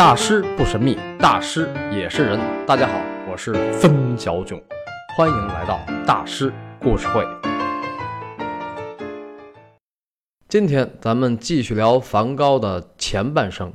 [0.00, 2.40] 大师不神秘，大师也是人。
[2.66, 2.98] 大家好，
[3.30, 4.58] 我是分小囧，
[5.14, 7.22] 欢迎来到大师故事会。
[10.48, 13.70] 今天咱们继续聊梵高的前半生。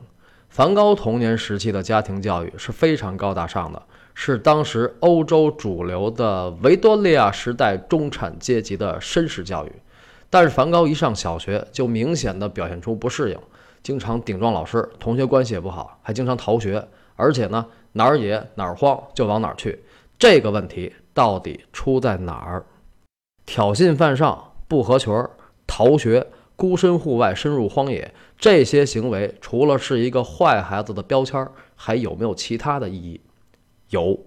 [0.49, 3.79] 梵高童年时期的家庭教育是非常高大上的，
[4.15, 9.71] 是当时欧洲主流的维多利亚时代中产阶级的绅士教育。
[10.31, 13.37] 但是梵高一上小学就明显的表现出不适应。
[13.85, 19.83] 经常顶撞老师，同学关系也不好，还经常逃学，而且呢哪儿野哪儿荒就往哪儿去。
[20.17, 22.65] 这个问题到底出在哪儿？
[23.45, 25.13] 挑衅犯上、不合群、
[25.67, 26.25] 逃学、
[26.55, 33.21] 孤身户外深入荒野，这些行为除了是一个坏孩子的标签，还有没有其他的意义？
[33.89, 34.19] 有，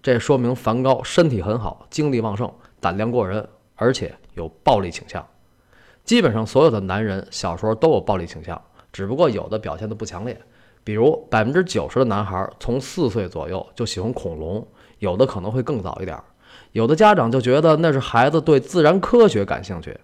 [0.00, 5.26] 这说明梵高身体很好，精力旺盛，胆量过人，而且有暴力倾向。
[6.04, 8.62] 基本上所有的男人小时候都有暴力倾向。
[8.92, 10.38] 只不过有的表现的不强烈，
[10.84, 14.66] 比如百分之九十的男孩从四岁左右就喜欢恐龙，
[14.98, 16.18] 有的可能会更早一点。
[16.72, 19.98] 有的家长就觉得那是孩子对自然科学感兴趣，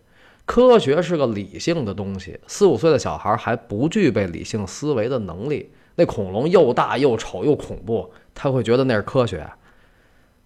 [0.47, 5.71] 科学是个理性的东西，四五岁的小孩还不具备理性思维的能力。
[5.95, 9.47] 那恐龙又大又丑又恐怖，他会觉得那是科学。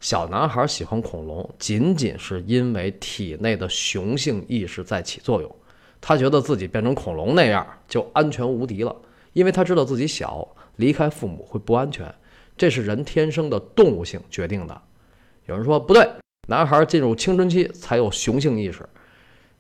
[0.01, 5.57] 小男孩喜欢恐龙，仅仅是因为体内的雄性意识在起作用。
[6.03, 8.95] 他觉得自己变成恐龙那样就安全无敌了，
[9.33, 12.13] 因为他知道自己小，离开父母会不安全，
[12.57, 14.83] 这是人天生的动物性决定的。
[15.47, 16.07] 有人说不对，
[16.49, 18.87] 男孩进入青春期才有雄性意识，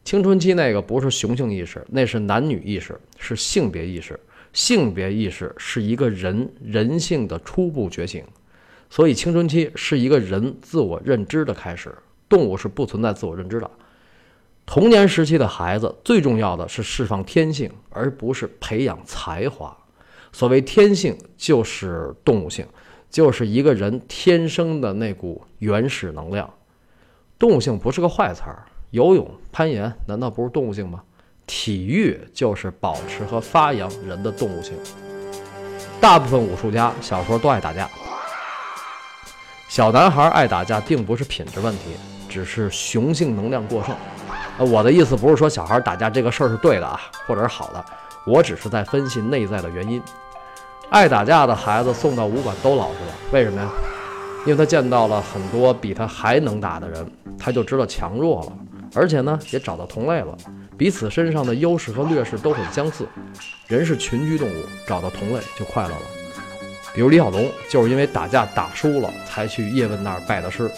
[0.04, 4.18] 青春期那个不是雄性意识，那是男女意识，是性别意识。
[4.52, 8.22] 性别意识是一个人人性的初步觉醒，
[8.90, 11.90] 所以青春期是一个人自我认知的开始。
[12.28, 13.70] 动物是不存在自我认知的。
[14.64, 19.76] 童年时期的孩子最重要的是释放天性，而不是培养才华。
[20.32, 22.66] 所谓天性，就是动物性，
[23.10, 26.48] 就是一个人天生的那股原始能量。
[27.38, 31.02] 动物性不是个坏词儿，游泳、攀岩难道不是动物性吗？
[31.44, 34.74] 体育就是保持和发扬人的动物性。
[36.00, 37.90] 大部分武术家小时候都爱打架，
[39.68, 41.96] 小男孩爱打架并不是品质问题，
[42.28, 43.94] 只是雄性能量过剩。
[44.64, 47.84] 我的意思不是说小孩打架这个事儿是对的啊，或者是好的，
[48.26, 50.02] 我只是在分析内在的原因。
[50.90, 53.68] 爱打架的孩子送到武馆都老实了，为什么呀？
[54.44, 58.52] 因为他见到了很多比他还能打的人，他就知道强弱了，
[58.94, 60.36] 而且呢，也找到同类了，
[60.76, 63.06] 彼此身上的优势和劣势都很相似。
[63.68, 66.02] 人是群居动物，找到同类就快乐了。
[66.94, 70.70] 比如李小龙就是因为打架打输了，才去叶问那儿拜的师。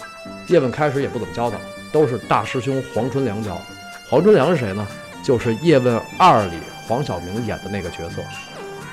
[0.47, 1.57] 叶问开始也不怎么教他。
[1.91, 3.57] 都是大师兄黄春良教，
[4.07, 4.87] 黄春良是谁呢？
[5.23, 6.57] 就是《叶问二》里
[6.87, 8.21] 黄晓明演的那个角色。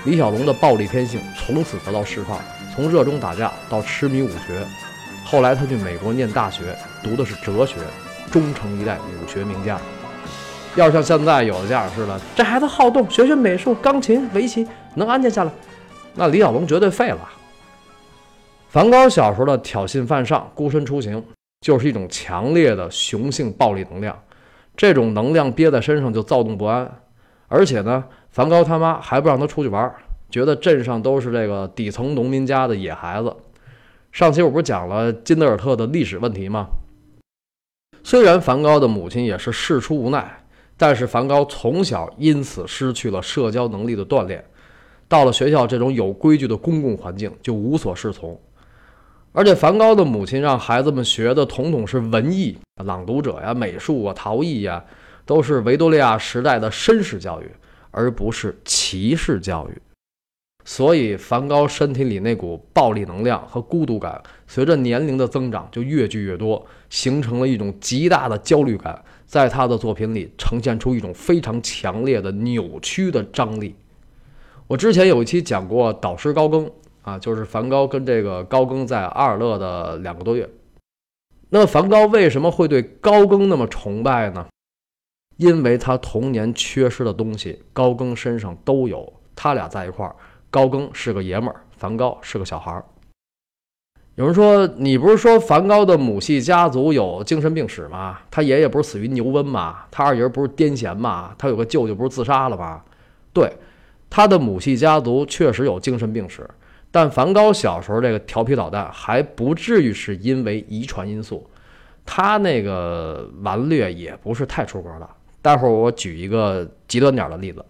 [0.07, 2.41] 李小龙的暴力天性从此得到释放，
[2.75, 4.67] 从热衷打架到痴迷武学。
[5.23, 7.77] 后来他去美国念大学，读的是哲学，
[8.31, 9.79] 终成一代武学名家。
[10.77, 15.53] 要是像现在有的家长似的，这孩子好动，学学美术、钢琴、围棋，能安静下来，
[16.15, 17.19] 那李小龙绝对废了。
[18.71, 21.23] 梵高小时候的挑衅犯上，孤身出行。
[21.61, 24.19] 就是一种强烈的雄性暴力能量，
[24.77, 27.01] 这种能量憋在身上就躁动不安，
[27.49, 29.95] 而且呢，梵高他妈还不让他出去玩，
[30.31, 33.35] 觉得镇上都是这个底层农民家的野孩子。
[34.11, 36.67] 上期我不是讲了金德尔特的历史问题吗？
[38.03, 40.45] 虽然梵高的母亲也是事出无奈，
[40.77, 44.45] 但是梵高从小因此失去了社交能力的锻炼，
[45.07, 48.39] 到了学校这种有规矩的公共环境就无所适从。
[49.35, 54.85] 而且梵高的母亲让孩子们学的统统是文艺、朗读者呀、美术啊、陶艺呀，
[55.25, 57.51] 都是维多利亚时代的绅士教育，
[57.91, 59.81] 而不是骑士教育。
[60.67, 73.75] 所以，梵高身体里那股暴力能量和孤独感，随着年龄的增长就越聚越多，形成了一种极大的焦虑感，在他的作品里呈现出一种非常强烈的扭曲的张力。
[74.67, 76.71] 我之前有一期讲过导师高更。
[77.03, 80.49] 啊，就是梵高跟这个高更在阿尔勒的两个多月。
[81.51, 84.47] 那梵高为什么会对高更那么崇拜呢？
[85.37, 89.13] 因为他童年缺失的东西，高更身上都有。
[89.35, 90.15] 他俩在一块儿，
[90.51, 92.85] 高更是个爷们儿，梵高是个小孩儿。
[94.15, 98.21] 有人说，你不是说梵高的母系家族有精神病史吗？
[98.31, 99.85] 他爷爷不是死于牛瘟吗？
[99.91, 101.35] 他二爷不是癫痫吗？
[101.39, 102.83] 他有个舅舅不是自杀了吗？
[103.33, 103.51] 对，
[104.09, 106.49] 他的母系家族确实有精神病史。
[106.93, 111.51] 但梵高小时候这个调皮捣蛋还不至于是因为遗传因素，
[112.07, 115.09] 他那个顽劣也不是太出格的。
[115.41, 117.65] 待会儿我举一个极端点的例子，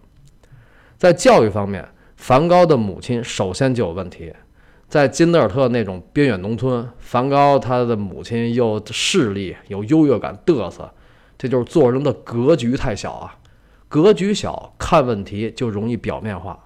[0.98, 4.30] 在教育方面，梵高的母亲首先就有问题。
[4.88, 10.92] 在金德尔特那种边远农村，梵高他的母亲又势利、有优越感、嘚瑟，
[11.38, 13.38] 这就是做人的格局太小啊！
[13.88, 16.58] 格局小，看问题就容易表面化。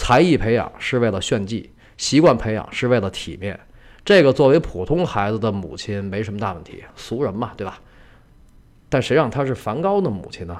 [0.00, 3.60] 才艺培养是为了炫技，习惯培养是为了体面。
[4.02, 7.78] 这个作为普通孩子的母亲没什么大问题，俗人嘛，对吧？
[8.88, 10.56] 但谁让她是梵高的母亲呢？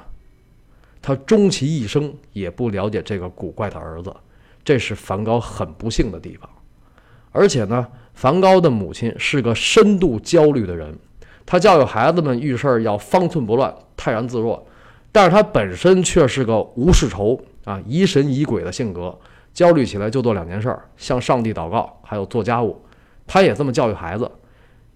[1.01, 4.15] 他终其一生也不了解这个古怪的儿子，
[4.63, 6.47] 这是梵高很不幸的地方。
[7.31, 10.95] 而且呢，梵高的母亲是个深度焦虑的人，
[11.47, 14.63] 他教育孩子们遇事儿要方寸不乱、泰然自若，
[15.11, 19.17] 但是他本身却是个无事愁啊、疑神疑鬼的性格，
[19.53, 22.81] 焦虑起来就做两件事儿：向上帝祷告，还有做家务。
[23.27, 24.29] 他也这么教育孩子，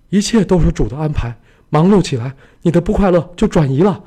[0.09, 1.35] 一切都是主的安排，
[1.69, 4.03] 忙碌起来，你的不快乐就转移了。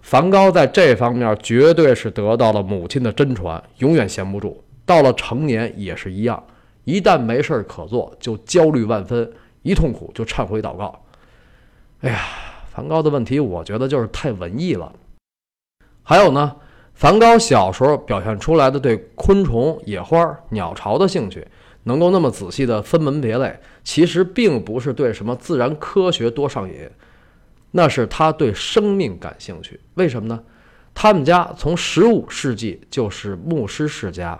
[0.00, 4.62] 梵高在这方面绝对是得到了母亲的真传，永远闲不住。
[4.86, 6.42] 到了成年也是一样。
[6.84, 9.24] 一旦没事儿可做，就焦虑万分；
[9.62, 11.04] 一痛苦就忏悔祷告。
[12.00, 12.18] 哎呀，
[12.70, 14.90] 梵高的问题，我觉得就是太文艺了。
[16.02, 16.56] 还有呢，
[17.00, 21.48] 梵高小时候表现出来的对昆虫、野花、鸟巢的兴趣，
[21.84, 26.90] 能够那么仔细的分门别类，其实并不是对什么自然科学多上瘾，
[27.70, 29.80] 那是他对生命感兴趣。
[29.94, 30.38] 为什么呢？
[30.92, 34.38] 他们家从十五世纪就是牧师世家。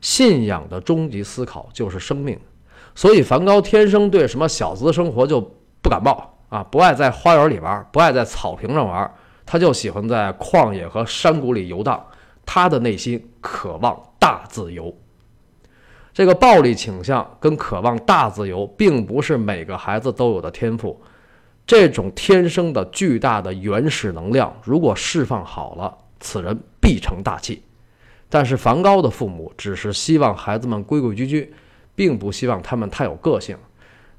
[0.00, 2.36] 信仰的终极思考就是生命，
[2.96, 5.40] 所以梵高天生对什么小资生活就
[5.80, 9.08] 不感冒啊，不爱在花园里玩，不爱在草坪上玩，
[9.52, 12.02] 他就喜欢在旷野和山谷里游荡。
[12.46, 14.96] 他的内心渴望大自由。
[16.14, 20.98] 这个暴力倾向跟渴望大自由，并不是每个孩子都有的天赋。
[21.66, 27.62] 这种天生的巨大的原始能量，如果释放好了，此人必成大器。
[28.30, 31.52] 但是梵高的父母只是希望孩子们规规矩矩，
[31.94, 33.54] 并不希望他们太有个性，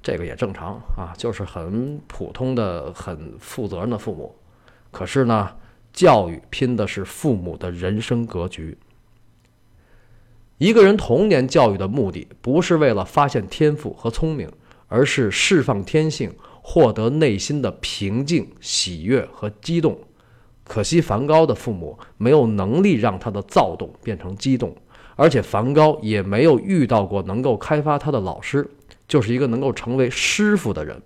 [0.03, 4.35] 这个也正常啊，就是很普通的、很负责任的父母。
[4.93, 5.49] 可是呢，
[5.91, 8.77] 教育拼的是父母的人生格局。
[10.59, 14.49] 一个人童年教育的目的，不是为了发现天赋和聪明，
[14.87, 16.31] 而是释放天性，
[16.61, 19.97] 获得内心的平静、喜悦和激动。
[20.63, 24.73] 可惜梵高的父母没有能力让他的躁动变成激动，
[25.17, 28.69] 而且梵高也没有遇到过能够开发他的老师，
[29.07, 31.01] 就是一个能够成为师傅的人。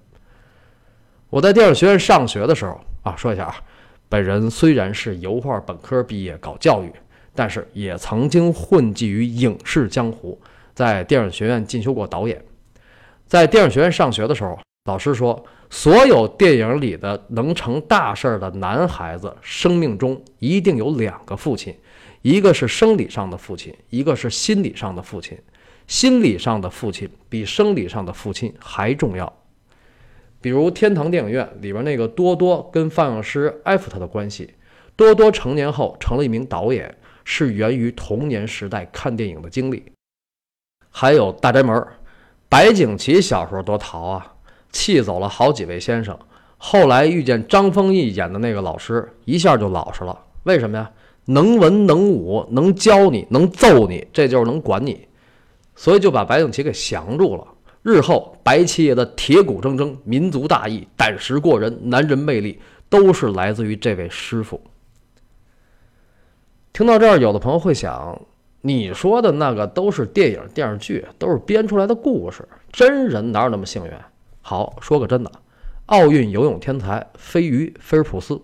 [1.29, 3.55] 我在电影学院上学的时候啊，说一下啊，
[4.09, 6.91] 本人虽然是油画本科毕业搞教育，
[7.35, 10.39] 但是也曾经混迹于影视江湖，
[10.73, 12.43] 在电影学院进修过导演。
[13.25, 15.45] 在电影学院上学的时候，老师说。
[15.69, 21.75] 所有电影里的能成大事儿的男孩子，生命中一定有两个父亲，
[22.21, 25.37] 一个是生理上的父亲，一个是心理上的父亲。
[25.87, 29.41] 心理上的父亲比生理上的父亲还重要。
[30.39, 34.53] 比如天堂电影院里边那个多多跟放映师艾弗特的关系，
[34.95, 39.83] 多多成年后成了一名导演，是源于童年时代看电影的经历。
[40.89, 41.85] 还有大宅门，
[42.49, 44.33] 白景琦小时候多淘啊。
[44.69, 46.17] 气走了好几位先生，
[46.57, 50.25] 后来遇见张丰毅演的那个老师，一下就老实了。
[50.43, 50.91] 为什么呀？
[51.25, 55.07] 能文能武，能教你，能揍你，这就是能管你。
[55.75, 57.47] 所以就把白景琦给降住了。
[57.87, 64.59] 日后白七爷的铁骨铮铮、民族大义、胆识过人、男人魅力，都是来自于这位师傅。
[66.73, 68.21] 听到这儿，有的朋友会想：
[68.59, 73.91] 你说的那个都是电影电视剧，都是编出来的故事，真人哪有那么幸运？
[74.41, 75.31] 好，说个真的，
[75.85, 78.41] 奥运游泳天才飞鱼菲尔普斯。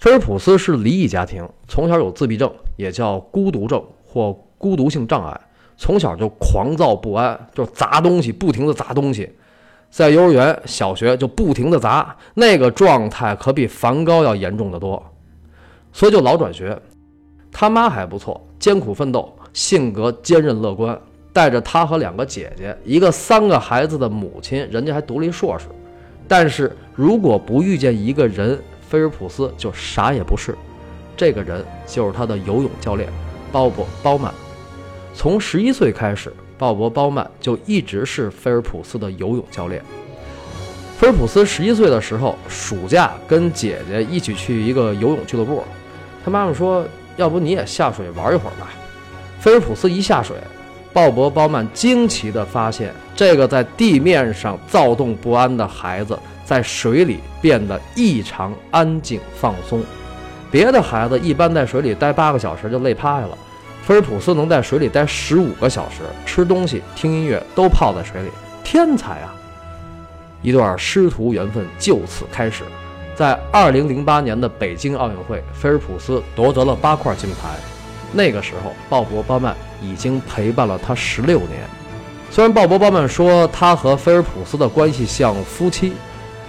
[0.00, 5.40] 菲尔普斯是离异家庭，从小有自闭症，也叫孤独症或孤独性障碍。
[5.78, 9.32] 从小就狂躁不安，就砸东西，不停的砸东西。
[9.88, 15.02] 在幼儿园、小学就不停的砸，那个状态可比梵高要严重的多，
[15.92, 16.78] 所以就老转学。
[17.50, 21.00] 他妈还不错，艰苦奋斗，性格坚韧乐观。
[21.32, 25.66] 带着他和两个姐姐，一个三个孩子的母亲，人家还读了一硕士。
[26.26, 30.56] 但是如果不遇见一个人，菲尔普斯就啥也不是。
[31.16, 33.08] 这个人就是他的游泳教练
[33.52, 33.70] 鲍勃·
[34.02, 34.34] 鲍曼。
[35.18, 39.82] 从十一岁开始，鲍勃·包曼就一直是菲尔普斯的游泳教练。
[40.96, 45.64] 菲尔普斯十一岁的时候，暑假跟姐姐一起去一个游泳俱乐部，
[46.24, 46.86] 他妈妈说
[47.18, 48.68] ：“要不你也下水玩一会儿吧。”
[49.40, 50.36] 菲尔普斯一下水。
[50.92, 59.82] 鲍勃·包曼惊奇地发现，这个在地面上躁动不安的孩子，在水里变得异常安静放松。
[60.48, 63.36] 别的孩子一般在水里待八个小时就累趴下了，
[63.88, 68.28] 菲尔普斯能在水里待十五个小时，吃东西、听音乐都泡在水里，
[68.62, 69.34] 天才啊！
[70.42, 72.64] 一段师徒缘分就此开始。
[73.16, 77.48] 在2008年的北京奥运会，菲尔普斯夺得了八块金牌。
[78.12, 81.62] 那个时候，鲍勃·巴曼已经陪伴了他十六年。
[82.30, 85.94] 虽然鲍勃·巴曼说他和菲尔普斯的关系像夫妻，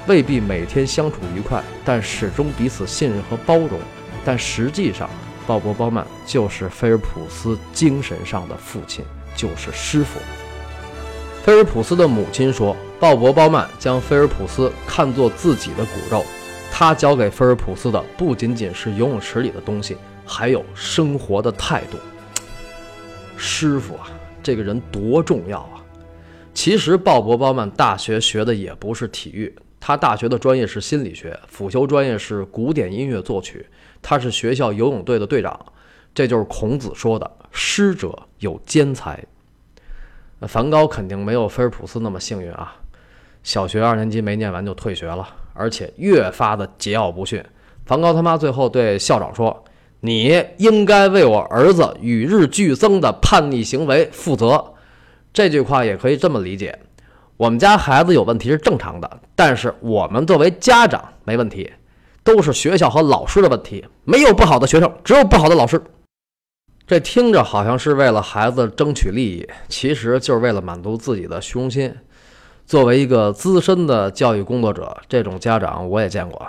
[0.07, 3.79] 未必每天相处愉快，但始终彼此信任和包容。
[4.25, 5.09] 但实际上，
[5.49, 9.03] 鲍勃·鲍曼就是菲尔普斯精神上的父亲，
[9.35, 10.19] 就是师傅。
[11.43, 16.23] 菲尔普斯的母亲说：“鲍勃·鲍曼将菲尔普斯看作自己的骨肉。”
[16.71, 21.97] 他教给菲尔普斯的不仅仅是游泳池里的东西，还有生活的态度。
[23.35, 24.07] 师傅啊，
[24.43, 25.81] 这个人多重要啊！
[26.53, 33.65] 其实鲍勃·鲍曼大学学的也不是体育，他大学的专业是心理学，辅修专业是古典音乐作曲。
[34.01, 35.59] 他是学校游泳队的队长，
[36.13, 39.23] 这就是孔子说的“师者，有兼才”。
[40.47, 42.75] 梵高肯定没有菲尔普斯那么幸运啊，
[43.43, 45.27] 小学二年级没念完就退学了。
[45.53, 47.43] 而且越发的桀骜不驯。
[47.85, 49.65] 梵高他妈最后对校长说
[49.99, 54.73] ：“你应该为我儿子与日俱增的叛逆行为负责。”
[55.33, 56.79] 这句话也可以这么理解：
[57.35, 61.69] 我们家孩子有问题是正常的，但是我们作为家长没问题，
[62.29, 63.83] 都是学校和老师的问题。
[64.03, 65.81] 没有不好的学生，只有不好的老师。
[66.85, 71.91] 这听着好像是为了孩子争取利益，其实就是为了满足自己的虚荣心。
[72.67, 76.47] 作为一个资深的教育工作者，这种家长我也见过。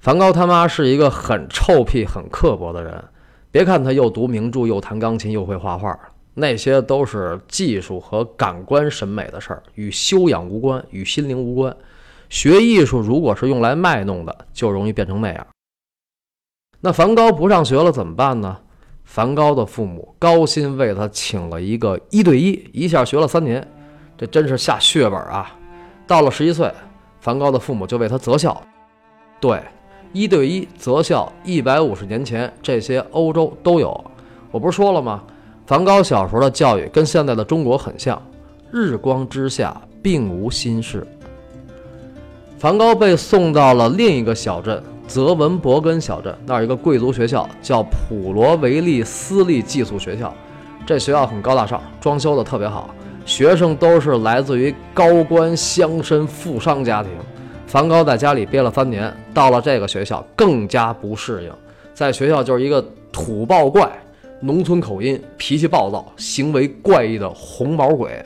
[0.00, 3.04] 梵高他妈是一个很臭屁、很刻薄的人。
[3.50, 5.98] 别看他又读名著，又弹钢琴，又会画画，
[6.34, 11.76] 那些都是技术和感官审美的事儿，与修养无关，与心灵无关。
[12.28, 15.46] 学艺术如果是用来卖弄的，就容易变成那样。
[16.80, 18.56] 那梵高不上学了怎么办呢？
[19.04, 23.66] 梵高的父母高薪为他请了一个一对一，一下学了三年。
[24.18, 25.56] 这真是下血本啊！
[26.06, 26.70] 到了十一岁，
[27.20, 28.60] 梵高的父母就为他择校。
[29.40, 29.62] 对，
[30.12, 34.04] 一对一择校，一百五十年前这些欧洲都有。
[34.50, 35.22] 我不是说了吗？
[35.66, 38.20] 梵高小时候的教育跟现在的中国很像，
[38.70, 41.06] 日光之下并无新事。
[42.58, 50.34] 梵高被送到了另一个小镇——泽文伯根小镇，那儿一个贵族学校叫普罗维利私立寄宿学校。
[50.84, 52.92] 这学校很高大上，装修的特别好。
[53.24, 57.12] 学生都是来自于高官乡绅富商家庭。
[57.68, 61.52] 梵高在家里憋了三年，到了这个学校更加不适应。
[61.94, 63.88] 在学校就是一个土爆怪，
[64.40, 68.20] 农村口音，脾气暴躁，行为怪异的红毛鬼，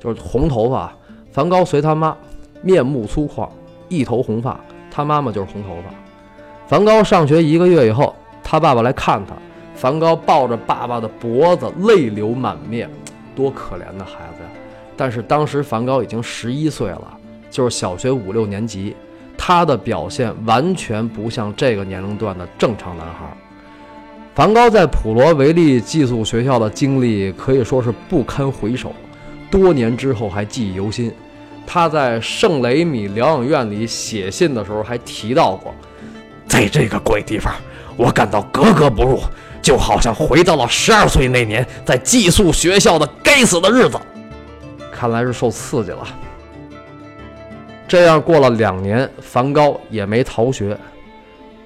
[0.00, 0.90] 就是红头发。
[1.32, 2.16] 梵高随他妈，
[2.62, 3.48] 面目粗犷，
[3.88, 4.58] 一头红发，
[4.90, 5.94] 他妈妈就是红头发。
[6.66, 9.34] 梵高上学一个月以后，他爸爸来看他，
[9.74, 12.88] 梵高抱着爸爸的脖子，泪流满面。
[13.34, 14.50] 多可怜的孩子呀！
[14.96, 17.16] 但是当时梵高已经十一岁了，
[17.50, 18.96] 就是小学五六年级，
[19.36, 23.36] 他的表现完全不像这个年龄段的正常男孩。
[24.34, 28.92] 梵高在普罗维利寄宿学校的经历可以说是不堪回首，
[29.50, 31.12] 多年之后还记忆犹新。
[31.70, 35.74] 他在圣雷米疗养院里写信的时候还提到过，
[36.46, 37.52] 在这个鬼地方，
[37.94, 39.20] 我感到格格不入。
[39.60, 43.98] 就好像回到了十二岁那年，在寄宿学校的该死的日子。
[44.90, 46.06] 看来是受刺激了。
[47.86, 50.74] 这样过了两年，梵高也没逃学。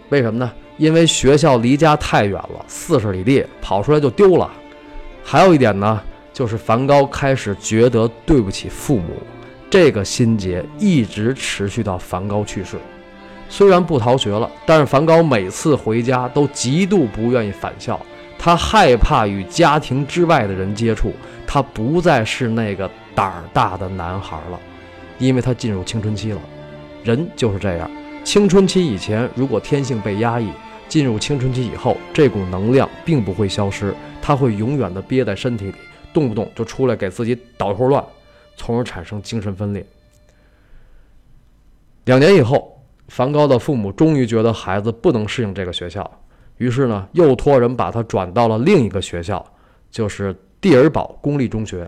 [0.09, 0.51] 为什么呢？
[0.79, 4.51] 因为学校离家太远了，四十里地，跑出来就丢了。
[5.23, 6.01] 还有一点呢，
[6.33, 9.11] 就是梵高开始觉得对不起父母，
[9.73, 12.77] 这个心结一直持续到梵高去世。
[13.49, 17.99] 虽然不逃学了，但是梵高每次回家都极度不愿意返校，
[18.39, 21.15] 他害怕与家庭之外的人接触，
[21.47, 24.61] 他不再是那个胆儿大的男孩了，
[25.19, 26.41] 因为他进入青春期了。
[27.03, 27.91] 人就是这样，
[28.23, 30.51] 青春期以前如果天性被压抑，
[30.87, 35.75] 进入青春期以后，这股能量并不会消失，它会永远的憋在身体里，
[36.13, 38.05] 动不动就出来给自己捣一会儿乱，
[38.57, 39.85] 从而产生精神分裂。
[42.05, 42.71] 两年以后。
[43.09, 46.11] 梵高的父母终于觉得孩子不能适应这个学校，
[46.57, 49.45] 于是呢，又托人把他转到了另一个学校，
[49.91, 51.87] 就是蒂尔堡公立中学。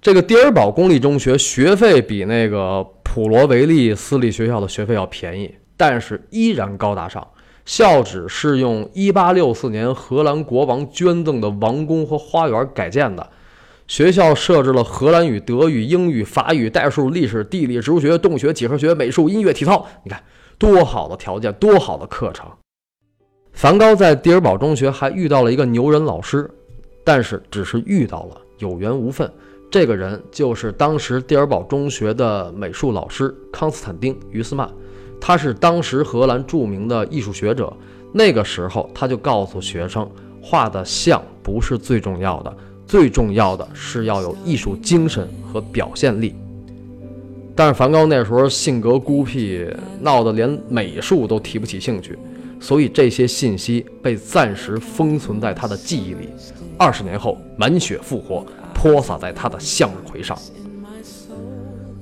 [0.00, 7.26] 这个蒂尔堡公立中学学费比那个普罗维利私立学校的学费要便宜，但是依然高大上。
[7.64, 13.28] 校址是用1864年荷兰国王捐赠的王宫和花园改建的。
[13.90, 20.22] 学校设置了荷兰语、德语、英语、法语、代数、历史、地理、植物学、动物学、几何学、美术、音乐、体操，你看
[20.56, 22.46] 多好的条件，多好的课程。
[23.52, 26.48] 梵高在蒂尔堡中学还遇到了一个牛人老师，
[27.02, 29.28] 但是只是遇到了，有缘无分。
[29.68, 34.70] 这个人就是当时蒂尔堡中学的美术老师康斯坦丁·于斯曼，
[35.20, 37.76] 他是当时荷兰著名的艺术学者。
[38.12, 40.08] 那个时候，他就告诉学生，
[40.40, 42.56] 画的像不是最重要的，
[42.90, 46.34] 最重要的是要有艺术精神和表现力。
[47.54, 49.64] 但是梵高那时候性格孤僻，
[50.00, 52.18] 闹得连美术都提不起兴趣，
[52.58, 56.30] 所以这些信息被暂时封存在他的记忆里。
[56.76, 58.44] 二十年后，满血复活。
[58.74, 60.36] 泼洒在他的向日葵上。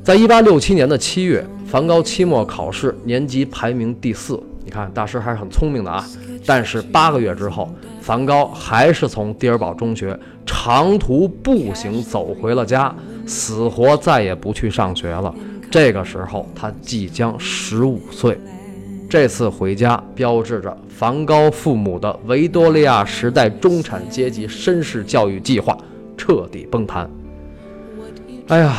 [0.03, 4.41] 在一八六七年的七月，梵高期末考试年级排名第四。
[4.69, 6.05] 你看，大师还是很聪明的啊。
[6.45, 12.95] 但是八个月之后，梵高还是从蒂尔堡中学长途步行走回了家，
[13.27, 15.35] 死活再也不去上学了。
[15.71, 18.39] 这个时候，他即将十五岁。
[19.09, 25.75] 这次回家，标志着梵高父母的维多利亚时代中产阶级绅士教育计划。
[26.19, 27.11] 彻底崩盘。
[28.49, 28.77] 哎呀，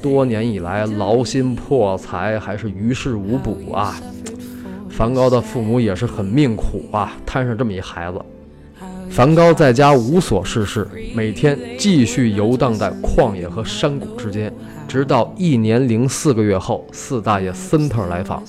[0.00, 3.94] 多年以来劳心破财，还是于事无补啊！
[4.98, 8.20] 梵高的父母也是很命苦啊，摊上这么一孩子。
[9.08, 14.52] 梵高在家无所事事，每天继续游荡在旷野和山谷之间，
[14.88, 18.42] 直到一年零四个月后，四大爷森特来访。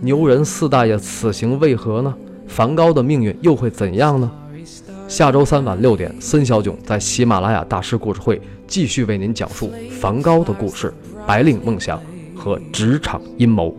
[0.00, 2.14] 牛人四大爷此行为何呢？
[2.46, 4.30] 梵高的命运又会怎样呢？
[5.08, 10.94] 下周三晚六点，森小囧在喜马拉雅大师故事会继续为您讲述梵高的故事、
[11.26, 12.00] 白领梦想
[12.36, 13.76] 和职场阴谋。